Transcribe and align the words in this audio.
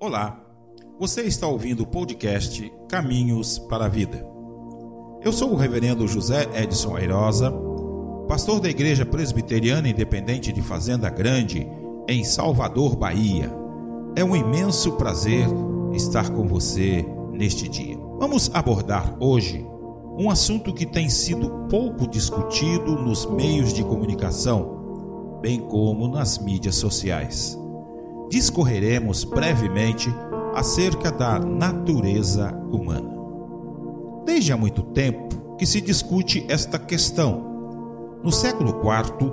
Olá, 0.00 0.40
você 0.96 1.22
está 1.22 1.48
ouvindo 1.48 1.82
o 1.82 1.86
podcast 1.86 2.72
Caminhos 2.88 3.58
para 3.58 3.86
a 3.86 3.88
Vida. 3.88 4.24
Eu 5.24 5.32
sou 5.32 5.52
o 5.52 5.56
Reverendo 5.56 6.06
José 6.06 6.48
Edson 6.54 6.96
Airosa, 6.96 7.52
pastor 8.28 8.60
da 8.60 8.68
Igreja 8.68 9.04
Presbiteriana 9.04 9.88
Independente 9.88 10.52
de 10.52 10.62
Fazenda 10.62 11.10
Grande, 11.10 11.66
em 12.08 12.22
Salvador, 12.22 12.94
Bahia. 12.94 13.52
É 14.14 14.22
um 14.22 14.36
imenso 14.36 14.92
prazer 14.92 15.48
estar 15.92 16.30
com 16.30 16.46
você 16.46 17.04
neste 17.32 17.68
dia. 17.68 17.98
Vamos 18.20 18.52
abordar 18.54 19.16
hoje 19.18 19.66
um 20.16 20.30
assunto 20.30 20.72
que 20.72 20.86
tem 20.86 21.08
sido 21.08 21.66
pouco 21.68 22.06
discutido 22.06 22.94
nos 22.94 23.26
meios 23.26 23.72
de 23.72 23.82
comunicação, 23.82 25.40
bem 25.42 25.58
como 25.58 26.06
nas 26.06 26.38
mídias 26.38 26.76
sociais. 26.76 27.58
Discorreremos 28.28 29.24
brevemente 29.24 30.12
acerca 30.54 31.10
da 31.10 31.38
natureza 31.38 32.52
humana. 32.70 33.10
Desde 34.26 34.52
há 34.52 34.56
muito 34.56 34.82
tempo 34.82 35.56
que 35.56 35.64
se 35.64 35.80
discute 35.80 36.44
esta 36.48 36.78
questão. 36.78 38.20
No 38.22 38.30
século 38.30 38.70
IV, 38.70 39.30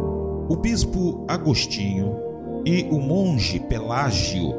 o 0.48 0.56
bispo 0.56 1.26
Agostinho 1.28 2.16
e 2.66 2.88
o 2.90 3.00
monge 3.00 3.60
Pelágio 3.60 4.56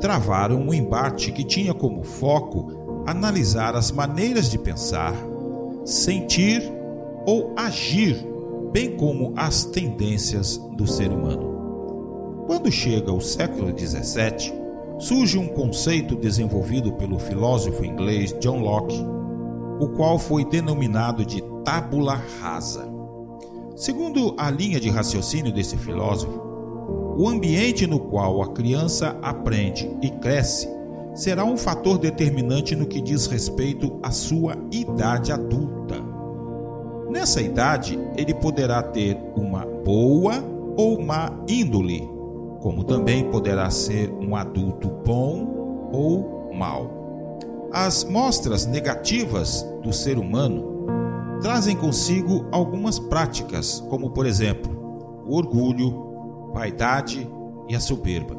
travaram 0.00 0.60
um 0.60 0.74
embate 0.74 1.30
que 1.32 1.44
tinha 1.44 1.74
como 1.74 2.02
foco 2.02 3.04
analisar 3.06 3.76
as 3.76 3.90
maneiras 3.90 4.50
de 4.50 4.58
pensar, 4.58 5.14
sentir 5.84 6.62
ou 7.26 7.52
agir, 7.56 8.26
bem 8.72 8.96
como 8.96 9.32
as 9.36 9.64
tendências 9.64 10.56
do 10.76 10.86
ser 10.86 11.10
humano. 11.10 11.53
Quando 12.46 12.70
chega 12.70 13.10
o 13.10 13.20
século 13.20 13.72
XVII, 13.76 14.52
surge 14.98 15.38
um 15.38 15.48
conceito 15.48 16.14
desenvolvido 16.14 16.92
pelo 16.92 17.18
filósofo 17.18 17.84
inglês 17.84 18.36
John 18.38 18.60
Locke, 18.60 19.02
o 19.80 19.88
qual 19.88 20.18
foi 20.18 20.44
denominado 20.44 21.24
de 21.24 21.42
tábula 21.64 22.20
rasa. 22.40 22.86
Segundo 23.74 24.34
a 24.36 24.50
linha 24.50 24.78
de 24.78 24.90
raciocínio 24.90 25.52
desse 25.52 25.76
filósofo, 25.76 26.38
o 27.16 27.28
ambiente 27.28 27.86
no 27.86 27.98
qual 27.98 28.42
a 28.42 28.52
criança 28.52 29.16
aprende 29.22 29.90
e 30.02 30.10
cresce 30.10 30.68
será 31.14 31.44
um 31.44 31.56
fator 31.56 31.96
determinante 31.96 32.76
no 32.76 32.86
que 32.86 33.00
diz 33.00 33.26
respeito 33.26 33.98
à 34.02 34.10
sua 34.10 34.56
idade 34.70 35.32
adulta. 35.32 35.96
Nessa 37.08 37.40
idade, 37.40 37.98
ele 38.16 38.34
poderá 38.34 38.82
ter 38.82 39.16
uma 39.36 39.64
boa 39.64 40.44
ou 40.76 41.00
má 41.00 41.30
índole, 41.48 42.13
como 42.64 42.82
também 42.82 43.30
poderá 43.30 43.68
ser 43.68 44.10
um 44.10 44.34
adulto 44.34 44.88
bom 45.04 45.90
ou 45.92 46.50
mau. 46.54 47.38
As 47.70 48.04
mostras 48.04 48.64
negativas 48.64 49.62
do 49.82 49.92
ser 49.92 50.16
humano 50.16 50.86
trazem 51.42 51.76
consigo 51.76 52.46
algumas 52.50 52.98
práticas, 52.98 53.84
como 53.90 54.08
por 54.08 54.24
exemplo, 54.24 55.22
o 55.26 55.36
orgulho, 55.36 56.50
vaidade 56.54 57.30
e 57.68 57.76
a 57.76 57.80
soberba. 57.80 58.34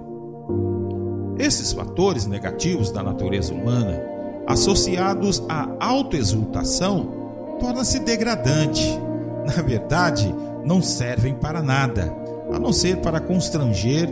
Esses 1.38 1.72
fatores 1.72 2.26
negativos 2.26 2.90
da 2.90 3.04
natureza 3.04 3.54
humana, 3.54 4.02
associados 4.48 5.44
à 5.48 5.70
autoexultação, 5.80 7.12
tornam-se 7.60 8.00
degradante. 8.00 9.00
Na 9.46 9.62
verdade, 9.62 10.34
não 10.66 10.82
servem 10.82 11.36
para 11.36 11.62
nada, 11.62 12.25
a 12.52 12.60
não 12.60 12.72
ser 12.72 12.98
para 12.98 13.20
constranger 13.20 14.10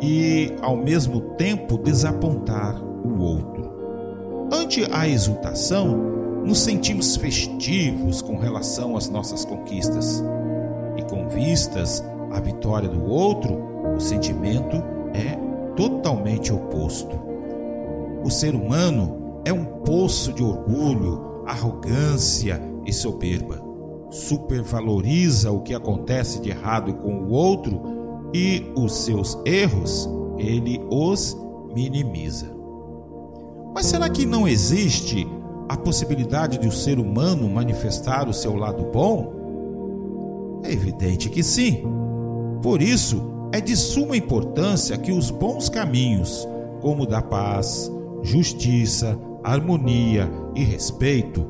e, 0.00 0.54
ao 0.62 0.76
mesmo 0.76 1.20
tempo, 1.36 1.78
desapontar 1.78 2.82
o 2.82 3.22
outro. 3.22 3.70
Ante 4.52 4.86
a 4.90 5.08
exultação, 5.08 5.96
nos 6.44 6.60
sentimos 6.60 7.16
festivos 7.16 8.22
com 8.22 8.36
relação 8.36 8.96
às 8.96 9.08
nossas 9.08 9.44
conquistas. 9.44 10.24
E 10.96 11.02
com 11.02 11.28
vistas 11.28 12.02
à 12.32 12.40
vitória 12.40 12.88
do 12.88 13.04
outro, 13.04 13.58
o 13.96 14.00
sentimento 14.00 14.76
é 15.14 15.38
totalmente 15.76 16.52
oposto. 16.52 17.18
O 18.24 18.30
ser 18.30 18.54
humano 18.54 19.40
é 19.44 19.52
um 19.52 19.64
poço 19.64 20.32
de 20.32 20.42
orgulho, 20.42 21.42
arrogância 21.46 22.60
e 22.84 22.92
soberba. 22.92 23.69
Supervaloriza 24.10 25.52
o 25.52 25.60
que 25.60 25.74
acontece 25.74 26.40
de 26.40 26.50
errado 26.50 26.94
com 26.94 27.14
o 27.20 27.30
outro 27.30 27.80
e 28.34 28.72
os 28.76 28.92
seus 29.04 29.38
erros 29.44 30.08
ele 30.38 30.80
os 30.90 31.36
minimiza. 31.74 32.50
Mas 33.74 33.86
será 33.86 34.08
que 34.08 34.26
não 34.26 34.48
existe 34.48 35.26
a 35.68 35.76
possibilidade 35.76 36.58
de 36.58 36.66
o 36.66 36.72
ser 36.72 36.98
humano 36.98 37.48
manifestar 37.48 38.28
o 38.28 38.32
seu 38.32 38.56
lado 38.56 38.84
bom? 38.92 40.60
É 40.64 40.72
evidente 40.72 41.28
que 41.28 41.42
sim. 41.42 41.84
Por 42.62 42.82
isso, 42.82 43.22
é 43.52 43.60
de 43.60 43.76
suma 43.76 44.16
importância 44.16 44.98
que 44.98 45.12
os 45.12 45.30
bons 45.30 45.68
caminhos, 45.68 46.46
como 46.80 47.04
o 47.04 47.06
da 47.06 47.22
paz, 47.22 47.90
justiça, 48.22 49.18
harmonia 49.42 50.30
e 50.54 50.62
respeito, 50.62 51.46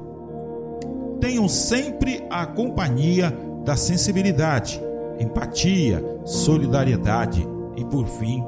tenham 1.20 1.48
sempre 1.48 2.24
a 2.30 2.46
companhia 2.46 3.36
da 3.64 3.76
sensibilidade, 3.76 4.80
empatia, 5.18 6.02
solidariedade 6.24 7.46
e, 7.76 7.84
por 7.84 8.06
fim, 8.06 8.42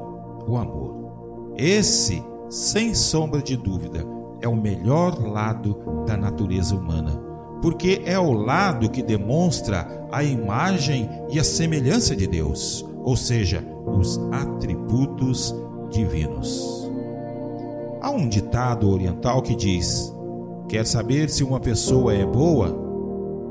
o 0.47 0.57
amor. 0.57 1.53
Esse, 1.55 2.23
sem 2.49 2.93
sombra 2.93 3.41
de 3.41 3.55
dúvida, 3.55 4.05
é 4.41 4.47
o 4.47 4.55
melhor 4.55 5.21
lado 5.21 5.77
da 6.05 6.17
natureza 6.17 6.75
humana, 6.75 7.11
porque 7.61 8.01
é 8.05 8.19
o 8.19 8.33
lado 8.33 8.89
que 8.89 9.01
demonstra 9.01 10.07
a 10.11 10.23
imagem 10.23 11.09
e 11.29 11.39
a 11.39 11.43
semelhança 11.43 12.15
de 12.15 12.27
Deus 12.27 12.85
ou 13.03 13.17
seja, 13.17 13.63
os 13.85 14.17
atributos 14.31 15.53
divinos. 15.89 16.89
Há 18.01 18.09
um 18.09 18.27
ditado 18.27 18.89
oriental 18.89 19.41
que 19.41 19.55
diz: 19.55 20.12
Quer 20.73 20.87
saber 20.87 21.29
se 21.29 21.43
uma 21.43 21.59
pessoa 21.59 22.15
é 22.15 22.25
boa? 22.25 22.75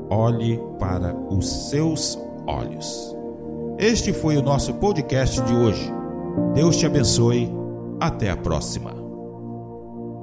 Olhe 0.09 0.59
para 0.77 1.15
os 1.15 1.69
seus 1.69 2.19
olhos. 2.45 3.15
Este 3.79 4.11
foi 4.11 4.35
o 4.35 4.41
nosso 4.41 4.73
podcast 4.73 5.41
de 5.43 5.53
hoje. 5.55 5.89
Deus 6.53 6.75
te 6.75 6.85
abençoe. 6.85 7.49
Até 7.97 8.29
a 8.29 8.35
próxima. 8.35 9.02